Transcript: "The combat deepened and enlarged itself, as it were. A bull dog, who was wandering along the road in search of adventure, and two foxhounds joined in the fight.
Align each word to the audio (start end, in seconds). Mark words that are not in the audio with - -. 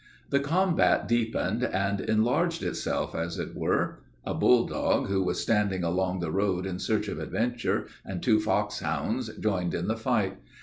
"The 0.31 0.39
combat 0.39 1.07
deepened 1.07 1.63
and 1.63 2.01
enlarged 2.01 2.63
itself, 2.63 3.13
as 3.13 3.37
it 3.37 3.55
were. 3.55 3.99
A 4.25 4.33
bull 4.33 4.65
dog, 4.65 5.09
who 5.09 5.21
was 5.23 5.47
wandering 5.47 5.83
along 5.83 6.21
the 6.21 6.31
road 6.31 6.65
in 6.65 6.79
search 6.79 7.07
of 7.07 7.19
adventure, 7.19 7.85
and 8.03 8.19
two 8.19 8.39
foxhounds 8.39 9.29
joined 9.37 9.75
in 9.75 9.87
the 9.87 9.95
fight. 9.97 10.37